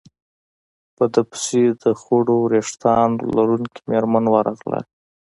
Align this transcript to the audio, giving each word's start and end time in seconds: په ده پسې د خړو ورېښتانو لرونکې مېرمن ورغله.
په 0.95 1.03
ده 1.13 1.21
پسې 1.29 1.63
د 1.83 1.85
خړو 2.01 2.35
ورېښتانو 2.45 3.23
لرونکې 3.37 3.81
مېرمن 3.89 4.25
ورغله. 4.29 4.79